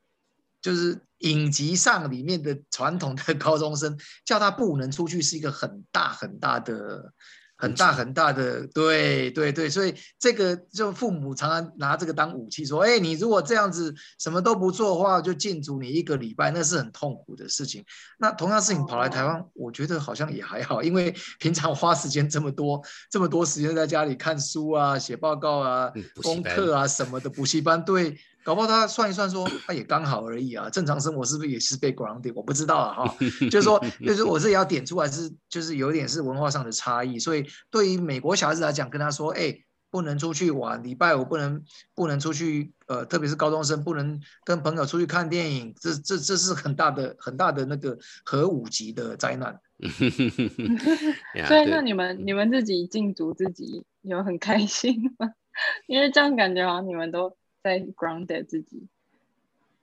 [0.63, 7.13] 就是影集上里面的传统的高中生，叫他不能出去，是一个很大很大的。
[7.57, 17.85] 很大很大的，对对对，所以这个就父母常常拿这个当武器，说：“哎，你如果这样子什么都不做的话，就禁足你一个礼拜，那是很痛苦的事情。”
[18.19, 28.19] 那同样事情跑来台湾，我觉得好像也还好，因为平常花时间这么多，这么多时间在家里看书啊、写报告啊、功课啊什么的，补习班对。
[28.45, 30.69] 搞不好他算一算，说他也刚好而已啊。
[30.69, 32.33] 正常生活是不是也是被 grounded？
[32.35, 33.17] 我不知道啊，哈。
[33.51, 37.19] 就是说，就是我这里要点出来是，就是有点是文化上的差异。
[37.19, 39.57] 所以对于美国小孩子来讲，跟他说，哎，
[39.91, 41.63] 不能出去玩，礼拜五不能
[41.95, 49.59] 不能出去，呃，特别是高中生不能跟朋友出去看电影，这这这是很大的很大的那个核武级的灾难。
[51.49, 55.31] 所以那你们你们自己禁足自己有很开心吗？
[55.87, 58.87] 因为这样感觉好像你们都在 grounded 自己。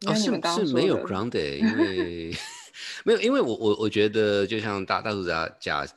[0.06, 2.32] 哦，是是没有 grounded，因为
[3.04, 5.88] 没有，因为我我我觉得就像大大叔家讲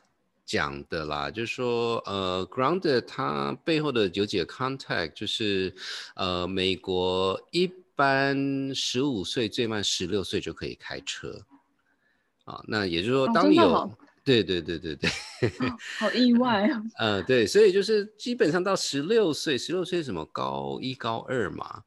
[0.45, 5.73] 讲的啦，就是说呃 grounded 它背后的有几个 contact，就是
[6.15, 11.45] 呃美国一般十五岁最慢十六岁就可以开车
[12.45, 13.97] 啊，那也就是说当你有。
[14.25, 15.07] 对对对对对，
[15.99, 16.81] 好意外啊！
[16.97, 21.83] 呃，对，所以就是基本上到十六岁，十六岁什么高一高二嘛，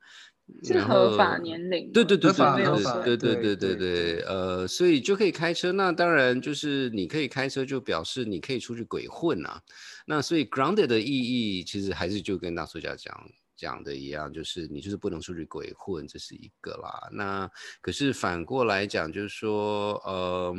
[0.62, 1.90] 是合法年龄。
[1.90, 5.72] 对对对对对对对对对对，呃，所以就可以开车。
[5.72, 9.61] 那当然就是你可以开车，就表示你可以出去鬼混啊。
[10.07, 17.09] 那所以 grounded 的意义其实还是就跟大作家讲讲的一样，就是你就是不能出去鬼混，这是一个啦。
[17.11, 20.55] 那可是反过来讲，就是说，呃。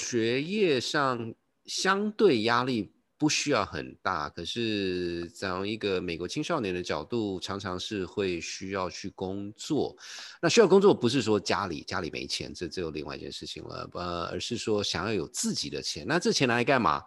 [0.00, 1.34] 学业上
[1.66, 9.94] 相对压力不需要很大，可是从一个美国青少年的角度，常常是会需要去工作。
[10.40, 16.06] 那需要工作不是说家里家里没钱，这这有另外一件事情了，呃，而是说想要有自己的钱。
[16.08, 17.02] 那这钱拿来干嘛？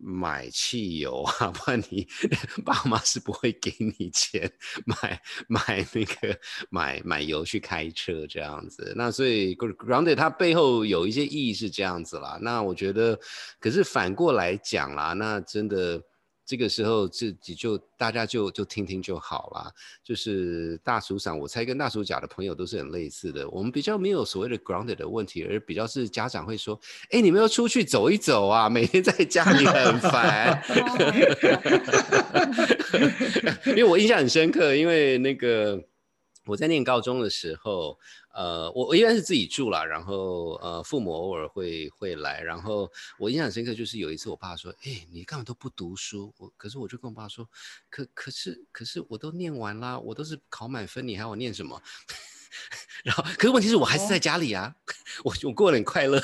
[0.00, 2.06] 买汽油啊， 不然你
[2.64, 4.50] 爸妈是不会给你钱
[4.84, 6.38] 买买那个
[6.70, 8.92] 买买油去开车这样子。
[8.96, 12.38] 那所以 grounded 它背后有一些意义是这样子啦。
[12.40, 13.18] 那我觉得，
[13.60, 16.02] 可是反过来讲啦，那真的。
[16.48, 19.70] 这个时候自己就大家就就听听就好了。
[20.02, 23.46] 就是大暑上，我猜跟大暑假的朋友都是很类似的。
[23.50, 26.80] 我们比较没有所谓的 grounded 的问题，而比较是家长会说
[27.12, 30.62] ：“哎，你们要出去走一走啊，每天在家里很烦。
[33.68, 35.78] ”因为我印象很深刻，因为那个
[36.48, 37.98] 我在念高中的时候。
[38.38, 46.32] 呃，我我一般是自己住了，然后呃，父母偶尔会会来，然后我印象深刻就是有一次我爸说，哎，你干嘛都不读书？
[46.38, 47.48] 我可是我就跟我爸说，
[47.90, 51.82] 可可是可是我都念完啦，我都是考满分，你还要我念什么？
[53.02, 54.72] 然后可是问题是我还是在家里啊，
[55.24, 56.22] 我我过得很快乐，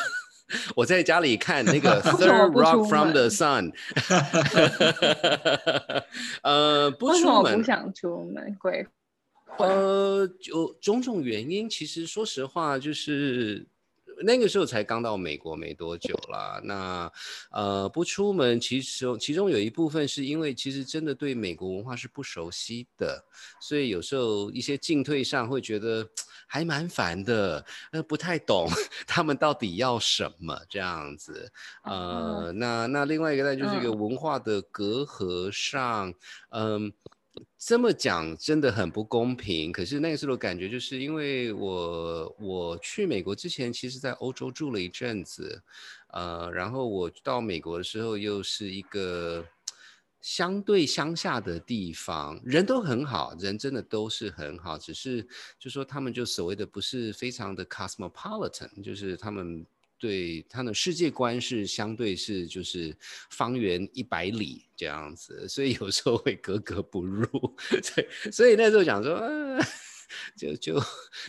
[0.77, 3.73] 我在家里看那个 Third Rock from the Sun，
[6.45, 8.87] 呃，不出门，不想出门，鬼。
[9.59, 13.65] 呃，就种种原因，其实说实话，就是
[14.25, 16.61] 那个时候才刚到美国没多久啦。
[16.65, 17.11] 那
[17.53, 23.25] 呃，不出门，其实其中有一部分是因为其实真的对美国文化是不熟悉的，
[23.61, 26.09] 所以有时候一些进退上会觉得
[26.49, 28.69] 还蛮烦的，呃，不太懂
[29.07, 31.51] 他们到底要什么这样子。
[31.85, 36.13] 呃，那那另外一个呢，就是一个文化的隔阂上，
[36.51, 36.93] 嗯。
[37.67, 39.73] 这么讲真的很不公平。
[39.73, 45.63] 可是那个时候感觉就是因为我我去美国之前，其实在欧洲住了一阵子，
[46.09, 49.43] 呃，然后我到美国的时候又是一个
[50.21, 55.27] 相对乡下的地方，人都很好，人真的都是很好，只是
[55.59, 59.65] 就说他们就所谓的不是非常的 cosmopolitan，就是他们。
[59.99, 62.95] 对他的世界观是相对是就是
[63.31, 67.27] 方圆一百里这样子，所以有时候会格格不入。
[67.95, 69.21] 对所以那时候想说，
[70.37, 70.81] 就就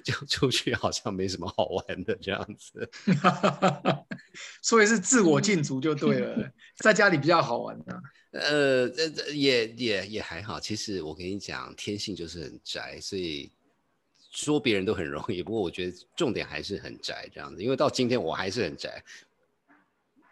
[0.04, 2.90] 就出去好像没什么好玩的这样子。
[4.62, 8.02] 所以是自我禁足就对了，在家里比较好玩的。
[8.36, 10.60] 呃，这这也也也还好。
[10.60, 13.52] 其实我跟你讲，天性就是很宅，所以。
[14.36, 19.02] 说别人都很容易，不过我觉得重点还是很宅这样子，因为到今天我还是很宅，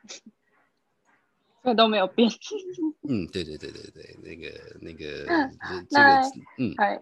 [1.63, 2.29] 这都没有变。
[3.07, 5.25] 嗯，对对对对对，那个那个
[5.89, 6.21] 这个
[6.57, 7.01] 嗯，还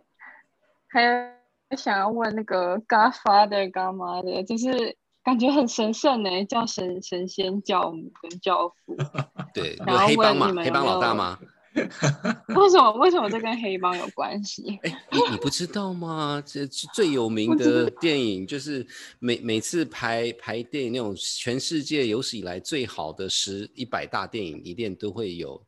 [0.88, 8.96] 还有想要问那个 Godfather 干嘛的，就是感觉很神圣呢，叫神神仙教母跟教父。
[9.54, 11.40] 对，有黑帮嘛，黑帮老大吗？
[12.56, 12.92] 为什么？
[13.00, 14.78] 为什么这跟黑帮有关系？
[14.84, 16.44] 哎，你你不知道吗？
[16.46, 18.86] 这最有名的电影就是
[19.20, 25.62] 每每次排排电影那种全世界有史以来最好的十一百大电影，一定都会有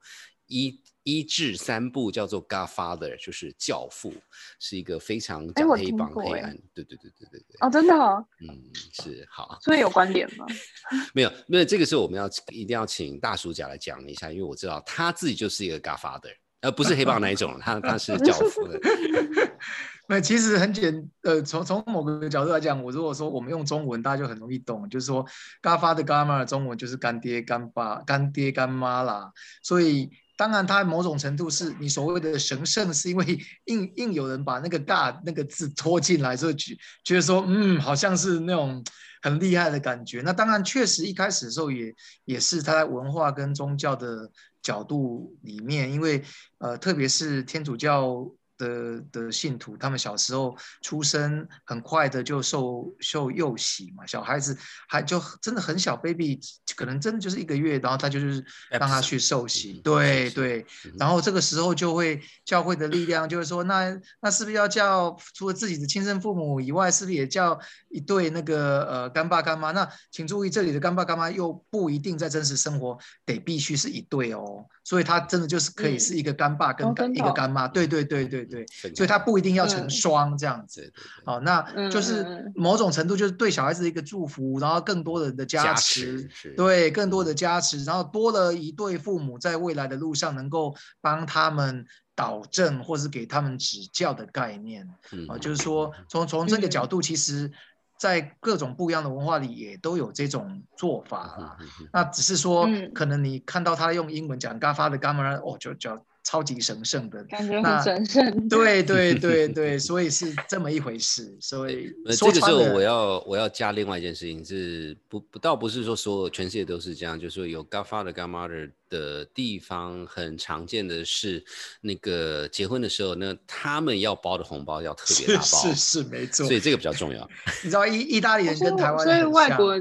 [0.48, 0.80] 一。
[1.04, 4.14] 一至三部叫做《Godfather》，就是教父，
[4.60, 6.58] 是一个非常讲黑帮黑暗。
[6.74, 7.58] 对对对对对对。
[7.60, 7.94] 哦，真的？
[7.94, 9.58] 嗯，是好。
[9.62, 10.46] 所以有观点吗？
[11.14, 11.66] 没有，没有。
[11.66, 18.80] 这个时候我们要一定要请大叔甲来讲一下，因为我知道他自己就是一个 Godfather，而不是黑帮那一种，他他是教父的。
[20.08, 25.26] 那其实很简，呃，从从某个角度来讲，我如果说我们用中文，大家就很容易懂，就是说
[25.62, 30.10] Godfather、Godmother 中文就是干爹、干爸、干爹、干妈啦，所以。
[30.44, 36.76] 当然，它某种程度是你所谓的神圣，是因为硬硬有人把那个“大”那个字拖进来，所以觉
[37.06, 38.84] 觉得说，嗯，好像是那种
[39.22, 40.22] 很厉害的感觉。
[40.22, 44.30] 那当然，确实一开始的时候也也是他在文化跟宗教的
[44.62, 46.22] 角度里面，因为
[46.58, 48.30] 呃，特别是天主教。
[48.64, 54.58] 的的信徒，他们小时候出生很快的就受受幼洗嘛，小孩子
[54.88, 56.40] 还就真的很小，baby
[56.76, 60.66] 可能真的就是一个月，然后他就是让他去受洗，对对，
[60.98, 67.60] 然后这个时候就会教会的力量就是说，那那是不是要叫除了自己的亲生父母以外，是不是也叫
[67.90, 69.72] 一对那个呃干爸干妈？
[69.72, 78.44] 那请注意，这里的干爸干妈又不一定在真实生活得必须是一对哦，所以他真的就是可以是一个干爸跟干一个干妈，对对对对。
[78.53, 78.53] 对，
[78.96, 80.94] 所以他不一定要成双这样子，
[81.26, 91.86] 好，那就是某种程度就是对小孩子的一个祝福，然后更多人的加持，对，更多的加持，然后多了一对父母在未来的路上能够帮他们
[92.16, 94.88] 导正或是给他们指教的概念，
[95.28, 97.52] 啊，就是说从从这个角度，其实
[97.98, 101.58] 在各种不一样的文化里也都有这种做法啦。
[101.92, 106.06] 那只是说，可能你看到他用英文讲 “Godfather g a m a 哦，就叫。
[106.24, 108.34] 超级神圣的感觉，很神圣。
[108.48, 111.36] 对对对 对，所以是这么一回事。
[111.42, 121.44] 所以这个时候我要我要加另外一件事情，是不不倒不是说所有全世界都是这样，就是说有 Godfather Godmother 的地方，很常见的是
[121.82, 126.46] 那个结婚的时候，呢他们要包的红包要特别大包，是是没错。
[126.46, 127.30] 所以这个比较重要。
[127.64, 129.76] 你知道意意大利人跟台湾人所以外国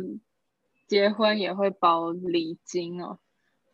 [0.88, 3.18] 结婚也会包礼金哦。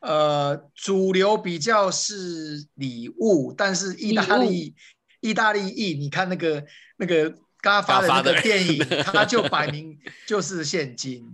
[0.00, 4.74] 呃，主流比较是礼物，但是意大利
[5.20, 6.64] 意大利裔，你看那个
[6.96, 11.24] 那个刚发的那个电影，他就摆明 就是现金。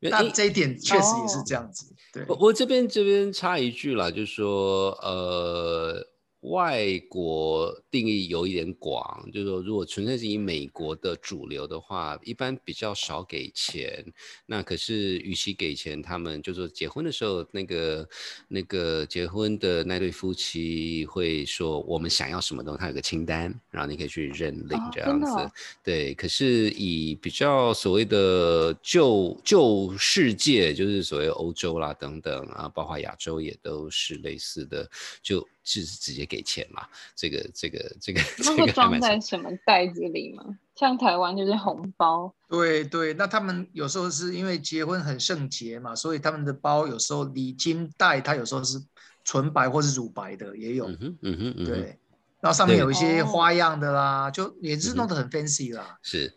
[0.00, 1.94] 那这一点确实也是这样子。
[2.12, 6.13] 对，我这边这边插一句啦，就是说，呃。
[6.54, 14.04] 外国定义有一点广，就是说，如果纯粹是以美国的主流的话，一般比较少给钱。
[14.46, 18.08] 那可是，与其给钱，他们就说结婚的时候，那个
[18.46, 25.50] 那个结婚的那对夫妻会说，我们想要什么东西，他有个清单，然后你可以去认领这样子。
[25.82, 34.88] 对，可是以比较所谓的旧旧世界，就是所谓欧洲啦等等啊，包括亚洲也都是类似的，
[35.20, 35.44] 就。
[35.64, 36.86] 是直接给钱嘛？
[37.16, 40.44] 这个、这个、这个，那会装在什么袋子里吗？
[40.76, 42.32] 像台湾就是红包。
[42.48, 48.80] 对对，那他们有时候是因为结婚很圣洁嘛，所以他们的包有时候礼金袋，它有时候是
[49.24, 50.88] 纯白或是乳白的，也有。
[50.88, 51.98] 嗯哼，嗯对，
[52.40, 55.98] 然后上面有一些花样的啦，就也是弄得很 fancy 啦。
[56.02, 56.32] 是。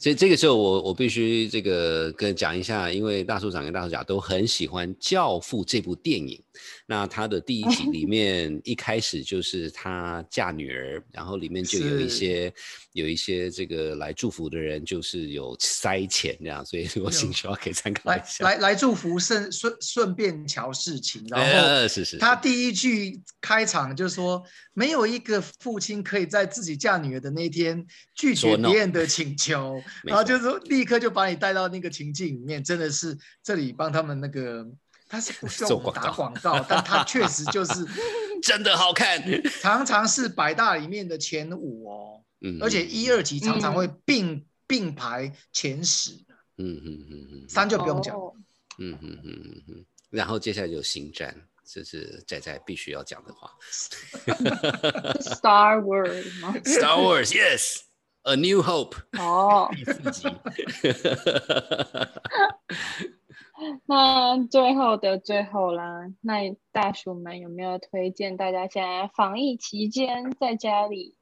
[0.00, 6.40] 所以这个时候，我我必须这个跟讲一下，因为大叔长跟大叔甲都很喜欢《教父》这部电影。
[6.86, 12.52] 那他的第一集 里面一开始就是他嫁女儿，然后里面就有一些
[12.92, 18.44] 有一些这个来祝福的人，就是有塞钱这样，所以我请求可以参考一下。
[18.44, 21.24] 来来祝福，顺顺顺便瞧事情。
[21.28, 22.18] 然后是是。
[22.18, 24.42] 他第一句开场就说
[24.74, 29.80] ：“没有一个父亲可以在自己嫁女儿的那一天拒绝别人的请求。
[30.04, 34.66] ”然后就是说，立刻就把你带到那个情境里面，真的是这里帮他们那个，
[35.08, 37.86] 他是不需要打广告，但他确实就是
[38.42, 39.22] 真的好看，
[39.62, 46.12] 常常是百大里面的前五哦，嗯，而且一二集常常会并并排前十，
[46.58, 48.14] 嗯嗯嗯嗯，三就不用讲，
[48.78, 51.34] 嗯嗯嗯嗯嗯，然后接下来就星战，
[51.66, 53.50] 这是仔仔必须要讲的话，
[55.20, 57.78] Star Wars 吗？Star Wars，Yes。
[58.24, 60.28] A New Hope 哦，第四集。
[63.86, 71.14] 那最后的最后啦，那大叔们有没有推荐大家现在防疫期间在家里，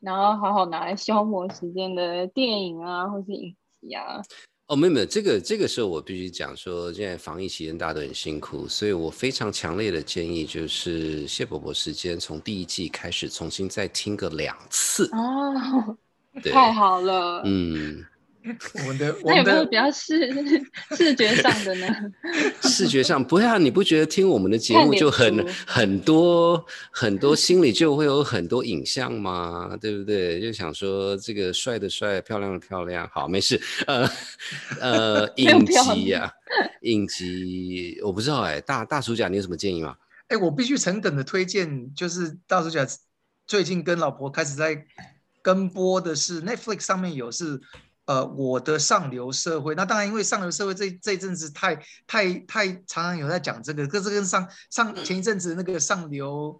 [0.00, 4.22] 然后好好拿来消磨时间的电影啊，或是影集啊？
[4.68, 15.96] 哦，没有没有，这个这个时候我必须讲说，现在防疫期间大家都很辛苦，所以我非常强烈的建议就是谢伯伯时间从第一季开始重新再听个两次哦，
[16.44, 18.04] 太好了，嗯。
[18.74, 20.30] 我们的 那有没有比较视
[20.96, 21.86] 视觉上的呢？
[22.62, 29.76] 视觉上不会啊，你不觉得听我们的节目就很很多很多心里就会有很多影像吗？
[29.80, 30.40] 对不对？
[30.40, 33.60] 就想说这个帅的帅，漂亮的漂亮，好没事。
[33.86, 34.08] 呃
[34.80, 36.32] 呃，影集呀，
[36.82, 39.96] 影集我不知道哎，大大叔甲你有什么建议吗？
[40.28, 42.86] 哎，我必须诚恳的推荐，就是大叔甲
[43.46, 44.84] 最近跟老婆开始在
[45.42, 47.60] 跟播的是 Netflix 上面有是。
[48.08, 56.58] 呃，我的上流社会，那当然，因为上流社会这这阵子太太太常常有在讲这个，可是跟上上前一阵子那个上流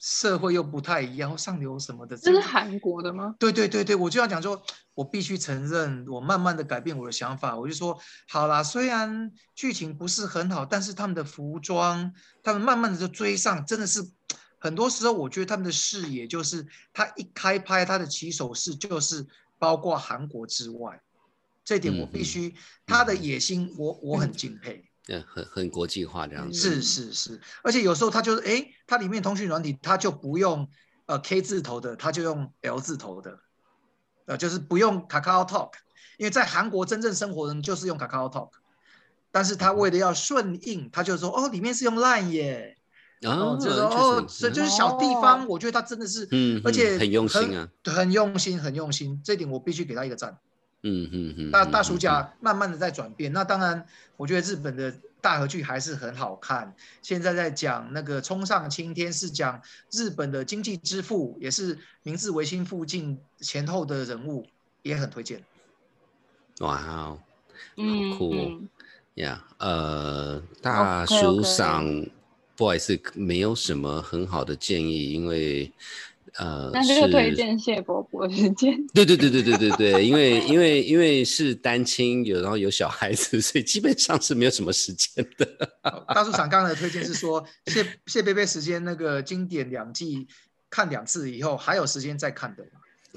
[0.00, 2.16] 社会又不太一样，上流什么的。
[2.16, 3.36] 这是韩国的吗？
[3.38, 4.60] 对对对对，我就要讲说，
[4.94, 7.56] 我必须承认，我慢慢的改变我的想法。
[7.56, 7.96] 我就说，
[8.28, 14.04] 好啦，虽然剧情不是很好，但是他们的服装，他们慢慢的就追上，真的是
[14.58, 19.24] 很多时候，我觉得他们的视野就是他一开拍，他的起手式就是
[19.58, 21.00] 包括韩国之外，
[21.64, 22.54] 这点我必须，
[22.86, 24.84] 他的野心，我我很敬佩。
[25.08, 26.58] 嗯，很很国际化这样子。
[26.58, 30.68] 是是是，而且有时候他就是，哎，它里面通讯软体他就不用
[31.06, 33.38] 呃 K 字头的，他就用 L 字头的，
[34.26, 35.72] 呃，就是不用 Kakao Talk，
[36.18, 38.50] 因为在韩国真正生活人就是用 Kakao Talk，
[39.32, 42.77] 但是他为了要顺应，他就说，哦，里面是用 Line 耶，
[43.22, 43.56] 哦，
[44.28, 50.38] 这就是小地方，我觉得他真的是，嗯，而且很用心啊，很用心，很用心，这点我必须给他一个赞。
[50.84, 53.84] 嗯嗯嗯，大大暑假慢慢的在转变，那当然，
[54.16, 56.72] 我觉得日本的大河剧还是很好看。
[57.02, 59.60] 现在在讲那个冲上青天，是讲
[59.90, 64.46] 日本的经济之父，也是明治维新附近前后的人物，
[64.82, 65.42] 也很推荐。
[66.60, 67.18] 哇哦，
[67.76, 68.32] 嗯，酷
[69.14, 71.84] 呀，呃，大叔赏，
[72.58, 75.72] 不好意思，没有什么很好的建议，因为。
[76.34, 78.86] 呃，那就推荐谢伯伯时间。
[78.94, 85.46] 对对对对对对对，因为因为因为是单亲，有然后有小孩子，所以基本上是没有什么时间的。
[86.06, 90.28] 大叔场刚才的推荐是说，谢谢贝贝时间那个经典两季
[90.70, 92.62] 看两次以后，还有时间再看的。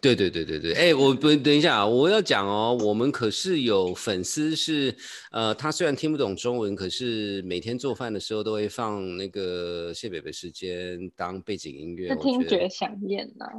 [0.01, 4.95] 对对对对对，哎，我不等一下，我要讲哦，我们可是有粉丝是，
[5.31, 13.45] 呃，他虽然听不懂中文，可是每天做饭的时候都会放那个谢北北时间当背景音乐，听觉响艳呐。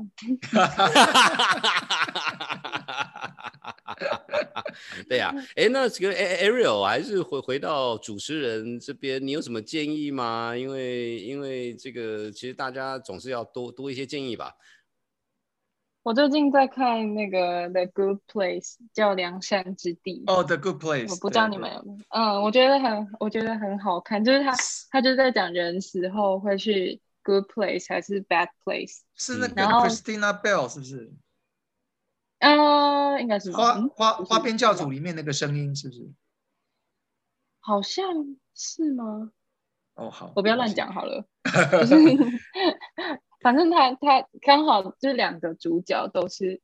[5.08, 10.56] 对呀，哎，那这个 Ariel 还是回回到主持人这边，你有什么建议吗？
[10.56, 14.52] 因为因为这个其实大家总是要多多一些建议吧。
[16.04, 20.24] 我最近在看那个《The Good Place》，叫良善之地。
[20.26, 21.98] 哦，《The Good Place》，我不知道你们有没有。
[22.08, 24.52] 嗯，我觉得很，我觉得很好看，就是他，
[24.90, 29.02] 他就在讲人死后会去 Good Place 还是 Bad Place。
[29.14, 31.12] 是那个 Christina Bell 是不是？
[32.40, 33.52] 嗯，应该是。
[33.52, 36.10] 花花花边教主里面那个声音是不是？
[37.60, 38.04] 好像
[38.56, 39.30] 是吗？
[39.94, 41.24] 哦，好，我不要乱讲好了。
[43.42, 46.60] 反正他他刚好就是两个主角都是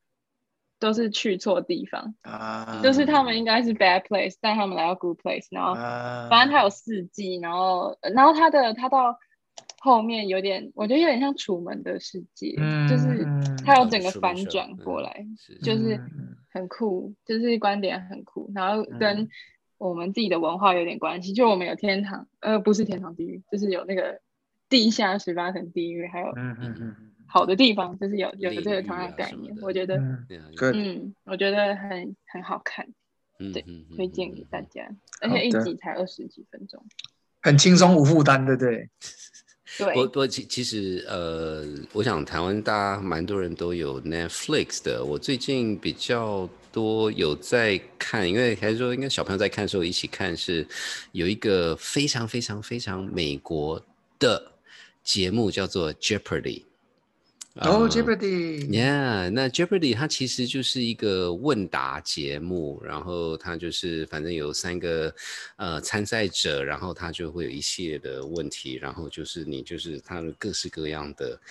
[0.79, 5.75] 都是去错地方啊，就是他们应该是 bad place，但他们来到 good place，然后
[6.29, 9.17] 反正他有四季，然后然后他的他到
[9.81, 12.55] 后面有点，我觉得有点像楚门的世界，
[12.89, 13.25] 就是
[13.65, 15.25] 他有整个反转过来，
[15.61, 15.99] 就是
[16.51, 19.27] 很酷，就是观点很酷，然后跟
[19.77, 24.21] 我们自己的文化有点关系，就我们有天堂，呃，不是天堂地狱，就是有那个。
[24.69, 26.95] 地下十八层地狱，还有嗯嗯嗯
[27.31, 29.97] 好的地方，就是有有这个同样概念，我觉得
[30.73, 32.87] 嗯，我觉得很很好看，
[33.37, 33.63] 对，
[33.95, 34.89] 推荐给大家，
[35.21, 36.83] 而且一集才二十几分钟，
[37.41, 38.89] 很轻松无负担，对不对？
[39.77, 41.63] 对，不不，其其实呃，
[41.93, 50.67] 我想台湾大家蛮多人都有 Netflix 的，我最近比较多有在看，因为还是说应该小朋友在看的时候一起看，是
[51.11, 53.79] 有一个非常非常非常美国
[54.17, 54.51] 的。
[55.09, 56.65] 节目叫做 Jeopardy，
[57.55, 65.11] 哦，Jeopardy，Yeah，那 Jeopardy 它其实就是一个问答节目，然后它就是反正有三个
[65.55, 71.41] 呃参赛者，然后它就会有一系列的问题，然后就是你就是它的各式各样的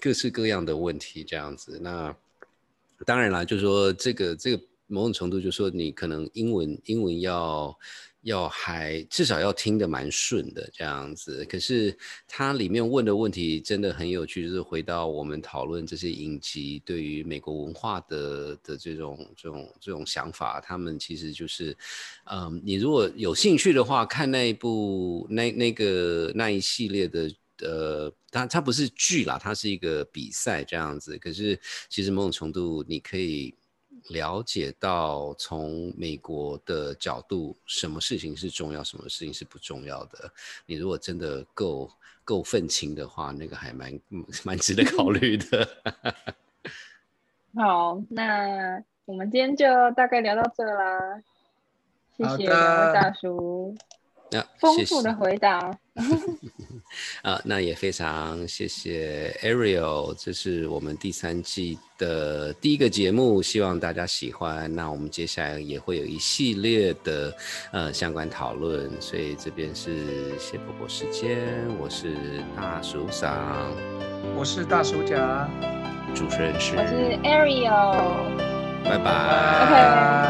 [0.00, 1.78] 各式各样的问题这样子。
[1.78, 2.16] 那
[3.04, 7.78] 当然啦，就是说这个这个某种程度，就是说你可能英文英文要。
[8.24, 11.96] 要还至少要听得蛮顺的这样子，可是
[12.26, 21.76] 它里面问的问题真的很有趣，就是回到我们讨论这些影集对于美国文化的的这种这种这种想法，他们其实就是，
[22.24, 31.60] 嗯，你如果有兴趣的话，看那一部那那个那一系列的，呃，它它不是剧啦，它是一个比赛这样子，可是
[31.90, 33.54] 其实某种程度你可以。
[34.08, 40.30] 了解到从美国的角度，什么事情是重要，什么事情是不重要的。
[40.66, 41.90] 你如果真的够
[42.22, 43.98] 够愤青的话，那个还蛮
[44.44, 45.68] 蛮值得考虑的。
[47.56, 51.22] 好，那我们今天就大概聊到这啦。
[52.16, 53.74] 谢谢两位大叔，
[54.58, 55.76] 丰富的回答。
[57.22, 64.72] 啊，那也非常谢谢 Ariel，这是我们第三季的第一个节目，希望大家喜欢。
[64.72, 67.36] 那我们接下来也会有一系列的
[67.72, 71.48] 呃相关讨论，所以这边是谢伯伯时间，
[71.80, 72.14] 我是
[72.56, 73.72] 大叔长，
[74.36, 75.48] 我是大叔甲，
[76.14, 79.10] 主持人是我是 Ariel，拜拜。
[79.64, 79.74] OK，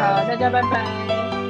[0.01, 1.44] 好，大家拜拜。